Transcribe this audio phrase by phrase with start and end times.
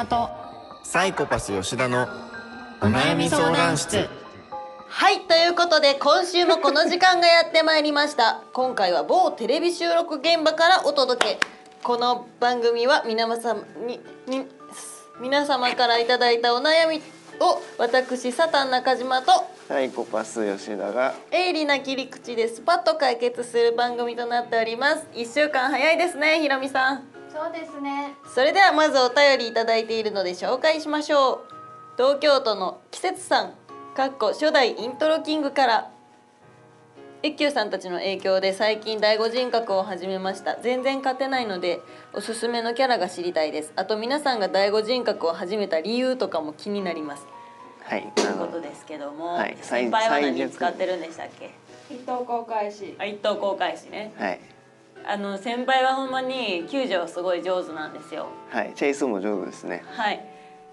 [0.00, 0.30] 中島と。
[0.82, 2.08] サイコパス吉田の
[2.80, 4.08] お悩み相談室。
[4.88, 8.42] はいということで今週もこの時間がやってまいりました。
[8.52, 11.38] 今回は某テレビ収録現場からお届け。
[11.82, 14.46] この番組は皆様にに
[15.20, 17.02] 皆様からいただいたお悩み
[17.40, 19.32] を私サタン中島と
[19.68, 25.06] サイコパス吉田が鋭利な切り口でスパッと解決する番組となっております。
[25.14, 28.14] 一週間早いですねひろみさんそうですね。
[28.34, 31.40] それではまずお便りいただいているので紹介しましょう。
[31.96, 33.52] 東京都の季節さん
[33.94, 35.90] かっこ初代イントロキングから。
[37.22, 40.56] 一休さんたちの影響で最近第五人格を始めました。
[40.56, 41.80] 全然勝てないので
[42.14, 43.72] おすすめのキャラが知りたいです。
[43.76, 47.26] あと皆さんが第五人格を始めた理由とかも気になります。
[47.84, 48.10] はい。
[48.14, 49.56] ということですけども、はい。
[49.60, 51.50] 先輩は何使ってるんでしたっけ？
[51.90, 52.96] 一等公開し。
[52.98, 54.12] あ一等公開しね。
[54.18, 54.40] はい
[55.06, 58.28] あの先輩はほんまに救助すごい上手なんですよ。
[58.50, 59.82] はいチェイスも上手ですね。
[59.86, 60.24] はい。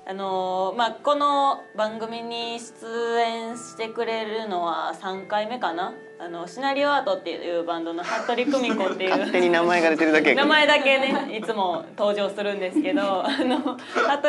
[0.09, 5.93] あのーまあこの番組に出演してくれるのは3回目かな？
[6.19, 9.09] あのシナリオアートっていうバンドの服部久美子っていう。
[9.11, 13.77] 勝手に名前が出てるだけ名前だけねいつも登場するんですけどあの服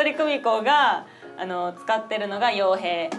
[0.03, 1.05] 部久美子が
[1.37, 3.09] あの使ってるのが傭兵。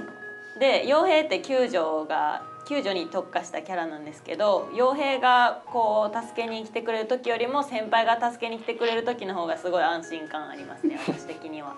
[0.58, 11.74] で傭兵って救助が救助に特化したキャラなんですけど傭兵がこう助けに来てくれる時よりも先輩が助けに来てくれる時の方がすごい安心感ありますね 私的には。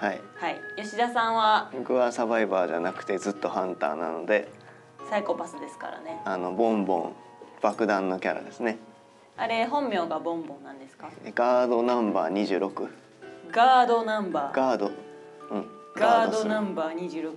[0.00, 0.20] はい。
[0.34, 0.60] はい。
[0.76, 1.70] 吉田さんは？
[1.72, 4.48] 僕はサバイバーじゃなくてずっとハンターなので
[5.08, 6.20] サイコパスですからね。
[6.24, 7.12] あのボンボン
[7.60, 8.78] 爆弾のキャラですね。
[9.36, 11.08] あれ本名がボンボンなんですか？
[11.36, 12.88] ガードナンバー26
[13.52, 14.56] ガードナンバー。
[14.56, 14.86] ガード。
[14.86, 14.90] う
[15.58, 15.70] ん。
[15.94, 17.36] ガードナバンバー26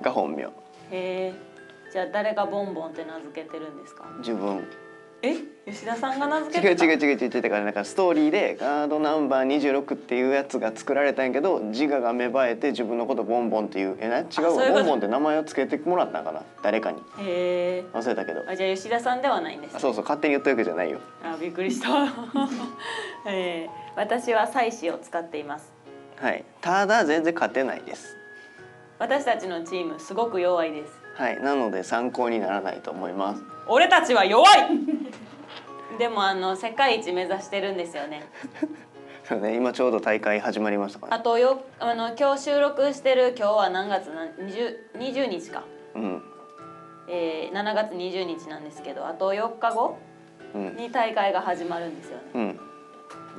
[0.00, 0.46] ーが本名
[0.90, 1.34] へえ
[1.92, 4.04] じゃあ誰がボンボンって名付けてるんですか？
[4.18, 4.66] 自分。
[5.22, 5.34] え？
[5.66, 6.84] 吉田さんが名付けてた？
[6.84, 9.46] 違う違う違う違うだからなんかストーリーでガードナンバー
[9.80, 14.80] 26っていうやつが作られたんやけど自我が芽生えて自分のことボンボンっていうえな違うそういうこと。
[14.80, 16.42] ボンボンって名前をつけてもらったんかな？
[16.62, 16.98] 誰かに。
[17.18, 18.42] へえ忘れたけど。
[18.48, 20.98] あじゃあ吉田さんではないんです、ね、あそうそう勝手に言ったわけじゃないよ。
[21.24, 21.88] あびっくりした、
[23.26, 25.72] えー、私は妻子を使っています。
[26.20, 26.44] はい。
[26.60, 28.16] ただ全然勝てないです
[28.98, 30.92] 私たちのチームすごく弱いです。
[31.14, 33.42] はいなので参考にならないと思います。
[33.66, 34.68] 俺たちは弱い。
[35.98, 38.22] でもあの世界一目指してるんですよね。
[39.24, 41.14] そうね今ちょうど大会始まりましたから。
[41.14, 45.64] あとよあの今日収録してる今日は何月な 20, 20日か、
[45.94, 46.22] うん。
[47.08, 49.98] えー、7月20日なんですけどあと4日後
[50.54, 50.76] うん。
[50.76, 52.22] に大会が始まるんですよね。
[52.34, 52.60] うん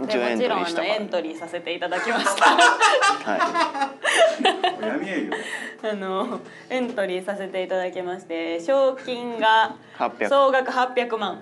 [0.04, 2.46] 一で応エントリもちろんエントリーさせていただきました。
[2.46, 3.92] は
[4.82, 5.34] やめえよ。
[5.92, 11.42] あのエントリーさせていただきまして賞金がい800総額800万。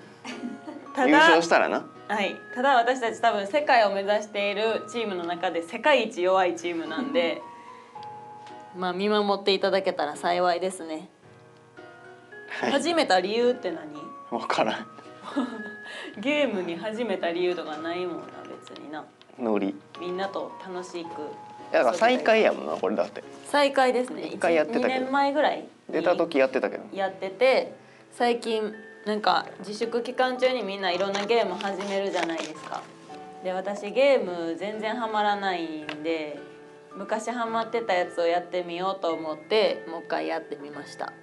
[0.95, 1.85] た優だ勝したらな。
[2.07, 7.41] はい、ただ私たち多分世界を目指しているチームの中で世界一弱いチームなんで
[8.77, 11.09] まあ見守っていただけたら幸いですね、
[12.49, 12.71] はい。
[12.71, 13.87] 始めた理由って何？
[14.29, 14.87] 分からん。
[16.21, 19.05] ゲームに始めた理由とかないもんな別にな。
[19.39, 19.69] ノリ。
[19.69, 21.21] いみんなと楽しく。
[21.71, 23.23] やだから再開やもんなこれだって。
[23.47, 24.27] 再開ですね。
[24.27, 24.93] 一回やってたけど。
[24.93, 25.69] 2年前ぐらいに。
[25.89, 26.83] 出た時やってたけど。
[26.95, 27.73] やってて
[28.11, 28.73] 最近
[29.05, 32.81] なんか自粛期間中にみんないろんなゲーム始めるじゃないですか。
[33.43, 36.39] で私ゲーム全然ハマらないんで
[36.95, 41.13] 昔ハマってたやつをやってみようと思ってもう一回やってみました。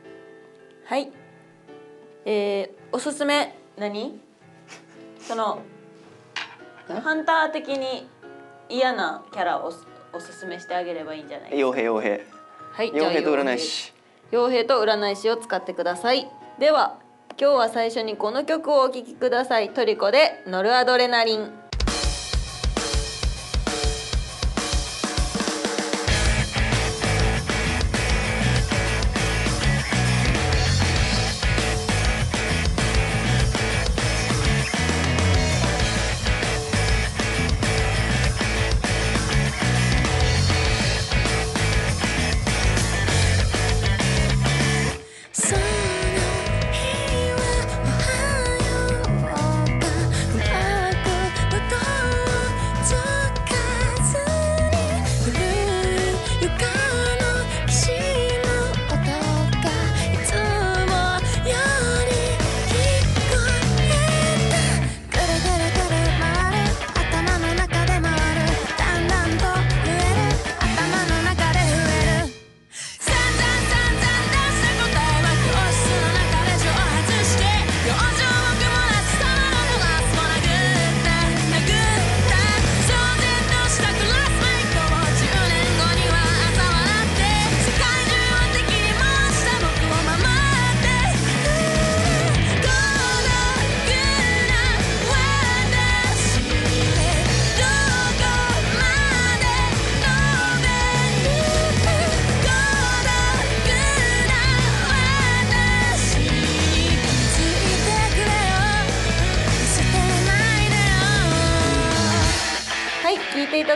[0.85, 1.11] はい。
[2.25, 4.21] えー、おすすめ何？
[5.19, 5.63] その
[7.01, 8.09] ハンター的に
[8.69, 11.69] 嫌なキャラをおすおすすめしてあげればいいんじゃないですか？
[11.71, 12.27] 傭兵傭兵。
[12.73, 13.93] はい、傭兵と占い師。
[14.31, 16.29] 傭兵と占い師を使ってください。
[16.59, 16.99] では
[17.41, 19.71] 今日は最初にこの曲をお聴きください。
[19.71, 21.51] トリコでノルアドレナリン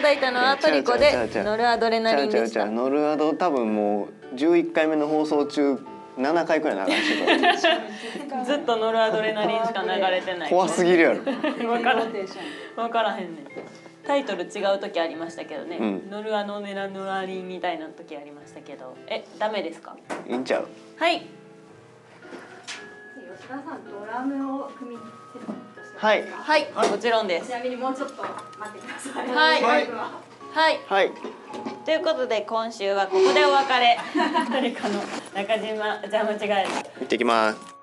[0.06, 2.60] だいたのはトリコでノルアドレナリンちゃうでした。
[2.60, 5.78] ちゃうノルアド多分もう11回目の放送中
[6.16, 7.22] 7回くらい流し
[7.62, 10.50] てるずっとノルアドレナリンしか流れてない。
[10.50, 11.16] 怖すぎるやろ。
[11.22, 13.46] 分からん分からへんねん。
[14.06, 16.10] タイトル違う時ありましたけどね、うん。
[16.10, 18.96] ノルアノネラノラリンみたいな時ありましたけど。
[19.08, 19.96] えダメですか？
[20.28, 20.68] いいんちゃう。
[20.96, 21.26] はい。
[23.36, 24.96] 吉田さんドラムを組み
[26.06, 26.24] はい。
[26.30, 26.56] は
[26.86, 27.48] い、もちろんです。
[27.48, 28.32] ちなみにもうちょっと待
[28.70, 29.28] ってください。
[29.28, 29.62] はい。
[29.90, 30.10] は
[30.54, 30.80] はい。
[30.86, 31.10] はい。
[31.84, 33.98] ということで今週はここでお別れ。
[34.48, 35.00] 誰かの
[35.34, 37.00] 中島じゃあ間違えた。
[37.00, 37.75] 行ってきます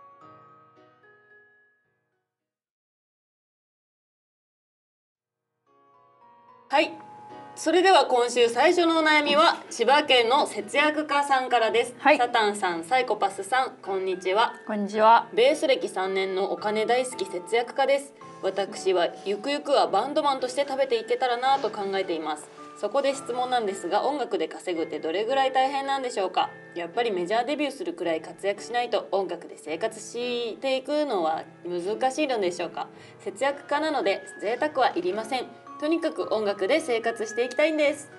[7.63, 12.18] それでは今週最初のお悩みは千葉県の節約家さんからです、はい。
[12.18, 14.54] サタンさんサイコパスさんこんにちは。
[14.68, 15.30] こんにちは。
[15.33, 18.13] ベース歴3年のお金大好き節約家です。
[18.42, 22.50] 私はゆくゆくはバンドマンとして食べていけたらなと考えています。
[22.81, 26.50] そこで質問なんですが音楽で稼ぐってどれぐらい大変なんでしょうか？
[26.75, 32.89] やっぱりメジャーデビューするくらい活躍しないと音楽で生活していくのは難しいのでしょうか？
[33.19, 35.45] 節約家なので贅沢はいりません
[35.83, 38.09] とにかく音楽で生活していきたいんです。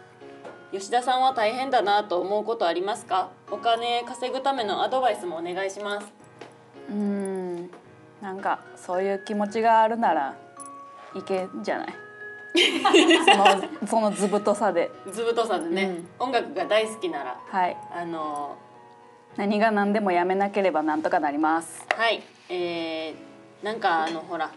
[0.70, 3.31] 吉田さんは大変だなと思うことありますか？
[3.50, 6.06] お金稼ぐためのアドバイスもお願いします。
[6.90, 7.70] うーん、
[8.20, 10.37] なんかそういう気持ちがあるなら
[11.14, 11.94] いけんじゃない？
[13.25, 17.40] そのその図太さで、ずぶとさでね、音楽が大好きなら。
[17.49, 17.75] はい。
[17.96, 18.58] あの
[19.37, 21.87] 何が何でもやめなければなんとかなります。
[21.96, 22.22] はい。
[22.50, 24.50] えー、なんかあのほら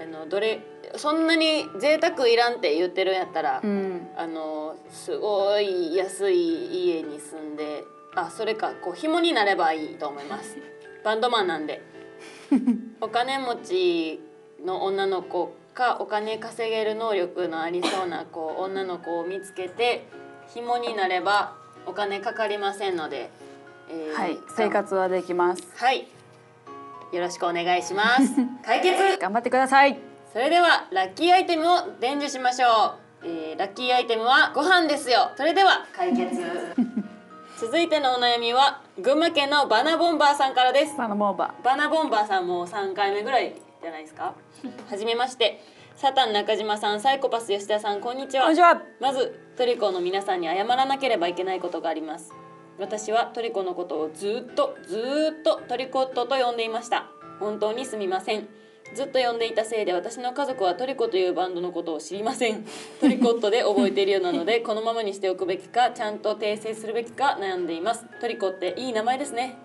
[0.00, 0.60] あのどれ
[0.96, 10.56] そんなに贅沢いらんって言ってるんやったら、うん、あのすごい安い家に住んであそれかこう紐になればいいと思います。
[11.04, 11.82] バンドマンなんで。
[13.00, 14.20] お金持ち
[14.64, 20.06] の女の子かお金稼げる能力のありそうなこう女の子を見つけて
[20.48, 21.54] 紐になれば
[21.86, 23.30] お金かかりませんので、
[23.90, 25.62] えーはい、生活はできます。
[25.74, 26.08] はい。
[27.12, 28.34] よろしくお願いします。
[28.64, 29.18] 解決！
[29.18, 30.13] 頑張ってください。
[30.34, 35.30] それではラッキーアイテムを伝授しましょう、えーラッキーアイテムはご飯ですよ。
[35.36, 36.34] それでは解決。
[37.60, 40.96] 続いてのお悩みは群馬県のバナボンバーさんからです。
[40.96, 44.34] バナモーババナボンバーさんも3回目ぐらいじゃないですか。
[44.90, 45.62] はじめまして。
[45.94, 48.40] サタン中島さんサイコパス吉田さんこんにちー。
[48.40, 48.82] こはんにちは。
[48.98, 52.34] まずトリコの皆さんに謝らなければいけないことがあります。
[52.80, 57.06] 私はトリコのことをずっとずっとトリコットと呼んでいました。
[57.38, 58.48] 本当にすみません
[58.92, 62.64] ずっと呼んでいたせいで私の家族はトリコというバンドのことを知りません
[63.00, 69.56] トリコットで覚えているようなのでこのままにしておくべきかちゃんと訂正するべきか悩んでいますトリコっていい名前ですね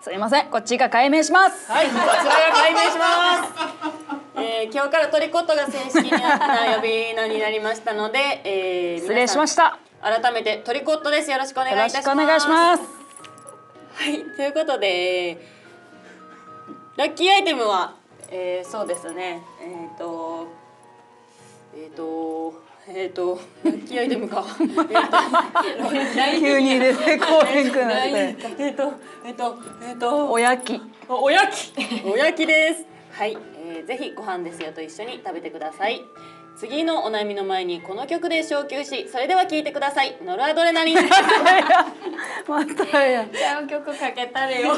[0.00, 1.70] すいません、こっちが解明します。
[1.70, 3.52] はい、こちらが解明します。
[4.36, 9.78] えー、今日からトリコットが正式な呼び名になりましたので、えー、失礼しましした。
[10.02, 10.20] た。
[10.20, 11.30] 改めてトリコットです。
[11.30, 12.06] よろしくお願いいよたします。
[12.08, 12.82] ろしくお願いします。
[13.94, 15.38] はい、ということで、
[16.96, 17.94] ラッキーアイテムは、
[18.30, 19.42] えー、そうですね。
[19.60, 20.48] えっ、と、
[21.74, 22.54] えっ、と、
[22.86, 24.44] えっ、ーアイテムか。
[24.60, 28.36] えーと 急に出てこへんくなって。
[28.58, 28.92] えっ、と、
[29.24, 30.80] えっ、と、えっ、と、おやき。
[31.08, 31.72] おおやき
[32.04, 36.02] おやきですはい、えー、ぜひご飯ですよと一緒に食べてください
[36.56, 40.96] 次のお悩みの前にこの曲で小休止それでは聴いてくださいノルアドレナリン
[42.48, 43.26] またや。
[43.26, 44.76] ちゃう曲かけたれよ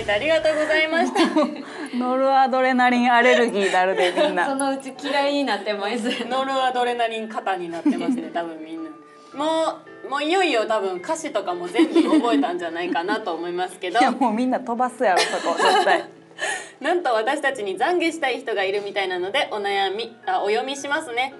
[0.00, 1.20] いてありがとうございました。
[1.96, 6.26] ノルアドレナリンアレルギーなるでみんそなのうち嫌いになってます。
[6.26, 8.90] ノルアドレナリン肩になってますね 多分みんな。
[9.34, 14.00] もうもういよいよ多分歌詞とかも全部覚えたんじゃないかなと思いますけど。
[14.00, 16.04] いやもうみんな飛ばすやろそこ絶対。
[16.80, 21.34] なんと私たちに懺悔したい人がいるみたいなのでお悩みあお読みしますね。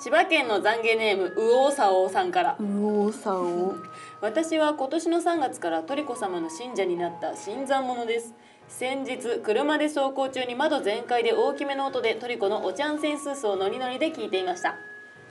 [0.00, 2.56] 千葉県の懺悔ネームうおうさおうさんから。
[2.58, 3.74] うおさお
[4.22, 8.34] 私は今年の3月からトリコ様の信者になった新参者です。
[8.68, 14.76] 先日車で走行中に窓全開で大きめの音でトリコのおちゃんセンスースをノリノリで聞いていました。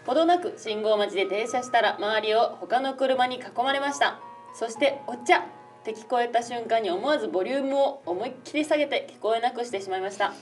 [0.05, 4.19] ほどなく信号待ちで停車したら周りを他の車に囲まれました。
[4.53, 5.43] そして「お茶!」っ
[5.85, 10.33] て聞こえた瞬間に思わずボリュームを思いっきり下げて聞こえなくしてしまいました。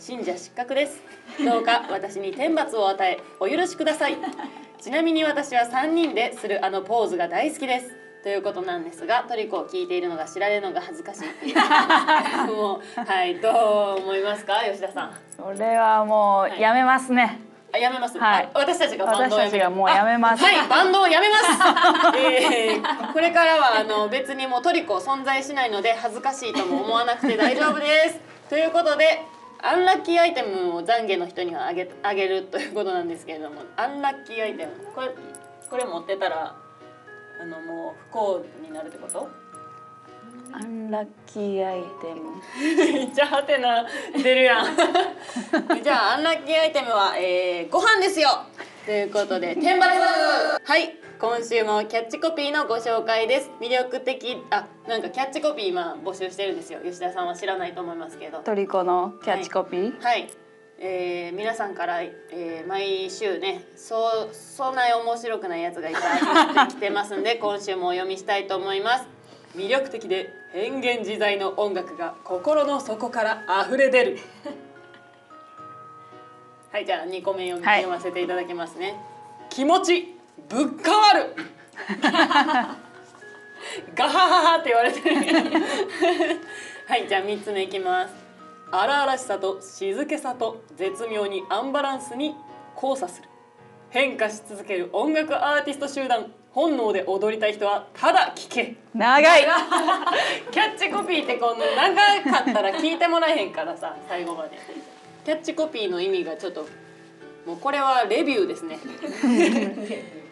[0.00, 1.00] 信者失格です。
[1.44, 4.16] どうか私に天罰を与えお許しください。
[4.80, 7.96] ちなみに私は3人でするあのポーズが大好きです。
[8.22, 11.56] ということなんですがトリコを聞いているのが知られるのが恥ずかしいっていう。
[12.54, 14.54] もうはいどう思いますか？
[14.64, 15.12] 吉田さん。
[15.36, 17.40] それはもうやめますね、
[17.72, 18.48] あやめます、はい。
[18.52, 20.42] あ私たちがバンドをやめもうやめます。
[20.42, 28.20] あはいバンドをやめます、 えーこれからはあの別にもうトリコ存在しないので恥ずかしいとも思わなくて大丈夫です。
[28.48, 29.22] ということで
[29.62, 35.08] アンラッキーアイテムを懺悔の人にはあげあげるということなんですけれどもアンラッキーアイテムこれ
[35.68, 36.54] これ持ってたら
[37.40, 39.28] あのもう不幸になるってこと？
[40.52, 42.92] アンラッキーアイテム。
[42.94, 43.84] めっちゃハテナ
[44.22, 44.66] 出るやん。
[45.82, 48.30] じゃあアンラッキーアイテムは、えー、ご飯ですよ。
[48.86, 49.98] ということで天罰。
[49.98, 53.50] はい今週もキャッチコピーのご紹介です。
[53.58, 56.80] 魅力的あなんかキャッチコピー今募集してるんですよ。
[56.84, 58.40] 吉田さんは知らないと思いますけど。
[58.40, 60.28] トリコのキャッチコピー、はい、
[60.78, 66.00] えー皆さんから、えー毎週ねそうそんな面白くないやつがいっぱ
[66.64, 69.06] い来てますんで 今週もお読みしたいと思います。
[69.54, 74.18] 魅力的で変幻自在の音楽が心の底から溢れ出る。
[76.70, 77.82] はいじゃあ2個目読み、はい。
[77.82, 79.00] 読ませていただきますね。
[79.48, 80.15] 気持ち
[80.48, 81.34] ぶっ変わる。
[83.94, 85.16] ガハハハって言われてる。
[86.86, 88.14] はいじゃあ3つ目いきます。
[88.70, 92.34] 荒々しさと静けさと絶妙にアンバランスに
[92.74, 93.28] 交差する。
[93.90, 96.32] 変化し続ける音楽アーティスト集団。
[96.50, 98.76] 本能で踊りたい人はただ聴け。
[98.94, 99.44] 長い。
[100.50, 101.94] キャッチコピーってこの長
[102.44, 104.58] かったら聞いてもらえへんからさ最後まで。
[105.24, 106.66] キャッチコピーの意味がちょっと
[107.46, 108.78] もうこれはレビューですね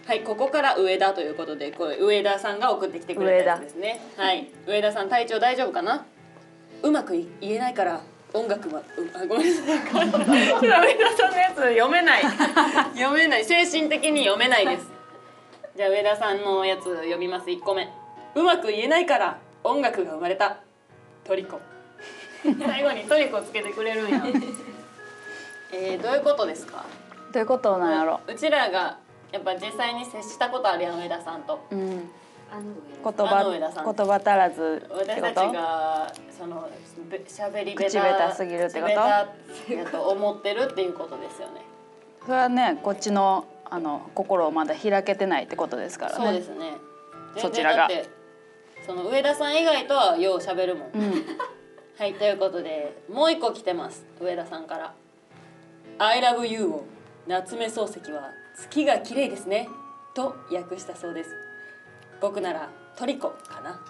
[0.06, 4.00] はいここから上田ということでこれ上田さんが送ってきてくれたやつですね。
[4.16, 4.48] はい。
[4.66, 6.04] 上田さん体調大丈夫かな？
[6.82, 8.00] うまくい言えないから
[8.34, 8.84] 音楽はう
[9.14, 9.80] あごめんなさい。
[9.80, 12.22] ちょっと上田さんのやつ読めない。
[12.94, 13.44] 読めない。
[13.44, 14.86] 精神的に読めないです。
[15.76, 17.46] じゃあ上田さんのやつ読みます。
[17.48, 17.88] 1個目。
[18.34, 20.58] うまく言えないから音楽が生まれた。
[21.24, 21.58] トリコ。
[22.42, 24.22] 最後にトリコつけてくれるんや。
[25.72, 26.84] えー、どういうことですか？
[27.32, 28.20] どういうことなんやろ？
[28.28, 28.98] うちらが
[29.34, 31.58] やっぱ実際に接したことあるやん上田さんと。
[31.72, 31.78] うん。
[31.80, 31.98] 言
[32.52, 33.84] あの上田さん。
[33.84, 36.70] 葉言葉足らずって私たちがその
[37.10, 38.92] べ喋りベタ口下手すぎるってこと。
[38.92, 39.26] や
[39.90, 41.62] と思ってるっていうことですよね。
[42.24, 46.24] それはねこっちのあの心をまだ開けてないってことですからね。
[46.24, 46.76] そうですね。
[47.36, 47.88] そちらが。
[48.86, 51.26] その上田さん以外とはよう喋るもん、うん。
[51.98, 54.06] はいということでもう一個来てます。
[54.20, 54.94] 上田さんから
[55.98, 56.84] 「I love you」を
[57.26, 59.68] 夏目漱石は「月が綺麗ですね」
[60.14, 61.30] と訳したそうです。
[62.20, 63.80] 僕ならトリコかな。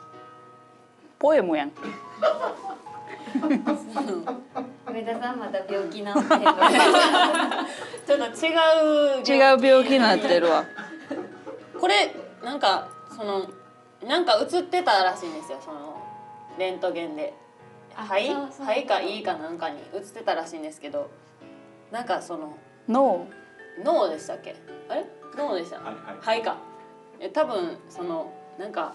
[1.19, 1.73] ポエムやん。
[3.35, 6.11] 上田さんまた病気治って
[8.07, 8.55] ちょっと違
[9.19, 10.65] う違う病気になってるわ。
[11.81, 13.47] これなんかその
[14.07, 15.59] なんか映ってたらしいんですよ。
[15.65, 16.01] その
[16.59, 17.35] レントゲンで。
[17.97, 18.35] あ肺？
[18.35, 21.11] 肺か胃かなんかに映ってたらしいんですけど。
[21.91, 22.57] なんかその
[22.89, 23.27] 脳？
[23.83, 24.55] 脳でしたっけ？
[24.89, 25.05] あれ？
[25.37, 25.77] 脳でした？
[25.79, 26.17] はいはい。
[26.21, 26.57] 肺か。
[27.21, 28.95] え多分そのなんか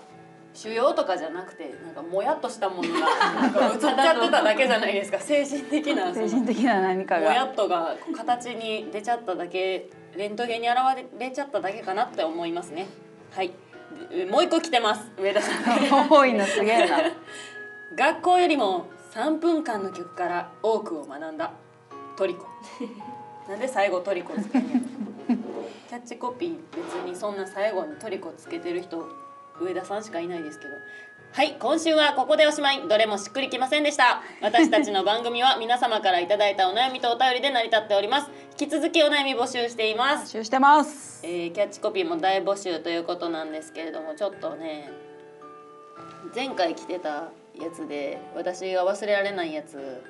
[0.53, 3.00] 腫瘍とかじゃなくてなんかもやっとしたものが
[3.41, 5.19] なんか映っちゃってただけじゃないですか。
[5.19, 10.77] 精神的な精神的な何かもやがっとが形に出ちゃっただけレントゲンに現
[11.19, 12.88] れちゃっただけかなって思いますね。
[13.31, 13.51] はい。
[14.12, 15.12] でもう一個来てます。
[15.19, 15.51] 上田さ
[16.05, 16.09] ん。
[16.09, 16.98] 多いのすげえな。
[17.95, 21.51] 学校よりも3分間の曲から多くを学んだ
[22.15, 22.45] トリコ
[23.50, 24.82] なんで最後トリコつけんねん
[25.89, 29.03] キャッチコピー別にそんな最後にトリコつけてる人
[29.60, 30.72] 上田さんしかいないですけど。
[31.32, 32.88] はい今週はここでおしまい。
[32.88, 34.22] どれもしっくりきませんでした。
[34.41, 38.29] 私たちの番組は皆様からいただいたお悩みとお便りで成り立っております。
[38.60, 40.25] 引き続きお悩み募集しています。
[40.38, 41.25] 募集してます。
[41.25, 44.89] えーキャッチコピーも大募集ということなんですけれどもちょっとね
[46.36, 50.03] 前回着てたやつで私が忘れられないやつ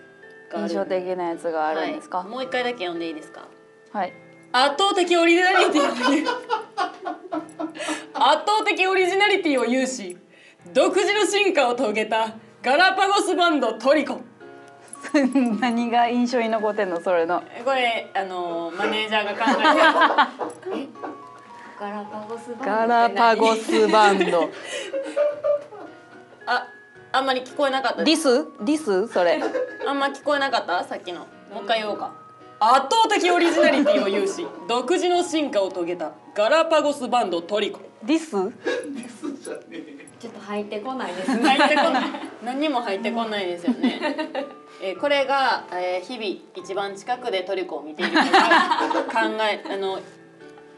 [0.52, 2.20] が印象的なやつがあるんですか？
[2.20, 3.48] はい、もう一回だけ読んでいいですか？
[3.94, 4.14] はい、
[4.52, 5.84] 圧倒的オリジナリティ
[8.14, 10.18] 圧倒的オリジナリティを有し
[10.74, 14.20] 独自の進化を遂げたガラパゴスバンドトリコ。
[15.62, 17.00] 何が印象に残ってんの？
[17.02, 17.42] それの。
[17.64, 20.88] これあのマネージャーが考えて
[21.80, 23.16] ガラパゴスバンドガ何？
[23.16, 24.50] ラパゴスバンド。
[26.46, 26.68] あ
[27.12, 28.46] あんまり聞こえなかったディス？
[28.62, 29.08] ディス？
[29.12, 29.42] それ。
[29.88, 30.84] あんま聞こえなかった？
[30.84, 31.22] さっきの。
[31.54, 32.12] もう一回言おうか。
[32.62, 37.80] 圧倒的オリジナリティを有し 独自の進化を遂げたガラパゴスバンドトリコ。
[38.04, 38.32] ディス？
[40.20, 41.50] ちょっと入ってこないですね。
[41.58, 42.04] 入ってこない。
[42.44, 44.00] 何にも入ってこないですよね。
[44.82, 48.20] えーこれが、えー日々一番近くでトリコを見ている考
[49.50, 50.00] えあの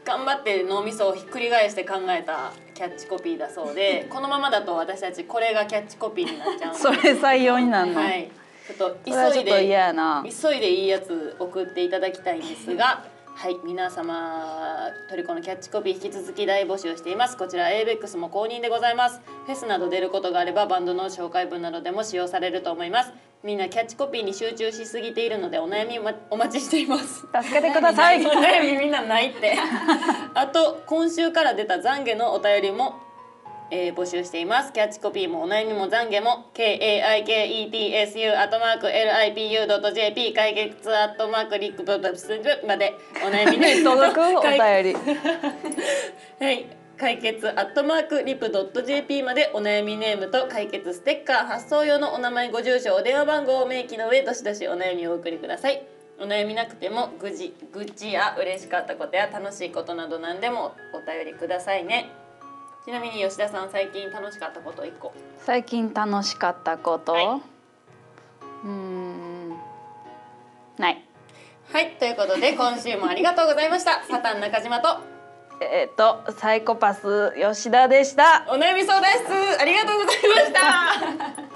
[0.04, 8.28] 頑張って脳みそをひっくり返して考えたキャッチコピーだそうで このままだと私たちこれがキャッチコピーになっちゃうそれ採用になるの、はい、
[8.66, 10.24] ちょっと急いで嫌やな。
[10.24, 13.04] 急いでいいやつ送っていただきたいんですが
[13.36, 17.36] はい皆様トリコのキャッチコピー引き続き大募集しています。
[17.36, 19.20] こちら ABEX も公認でございます。
[19.46, 23.12] フェスなど出ることがあればバンドの紹介文などでも使用されると思います
[23.44, 27.26] みんなキャッチコピーに集中しすぎているのでお悩みお,、お待ちしています。
[27.42, 28.24] 助けてください。
[28.24, 29.56] お悩みみんなないって。
[30.34, 33.00] あと今週から出た懺悔のお便りも
[33.72, 34.72] えー募集しています。
[34.72, 55.84] キャッチコピーもお悩みも懺悔も KAIKETSU アットマーク LIPU.jp 解決アットマークリックブドスまでお悩みね届くお便解りはい解決アットマークリプドット JP までお悩みネームと解決ステッカー発送用のお名前ご住所お電話番号を明記の上どしどしお悩みをお送りください。
[56.20, 62.10] お悩みなくても愚痴愚痴や嬉しかったことや楽しいことなど何でもお便りくださいね。
[62.84, 65.12] ちなみに吉田さん最近楽しかったこと1個。
[65.44, 67.40] 最近楽しかったこと、は
[68.64, 69.48] うーん。
[70.78, 71.04] ない。
[71.72, 74.04] はいということで今週もありがとうございました。
[74.04, 75.11] サタン中島と
[75.70, 78.46] えっ、ー、とサイコパス吉田でした。
[78.48, 81.51] お悩み相談室ありがとうございました。